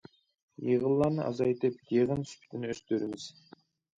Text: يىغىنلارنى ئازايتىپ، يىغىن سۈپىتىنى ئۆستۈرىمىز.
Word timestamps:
يىغىنلارنى 0.67 1.21
ئازايتىپ، 1.25 1.77
يىغىن 1.97 2.25
سۈپىتىنى 2.31 2.71
ئۆستۈرىمىز. 2.71 3.29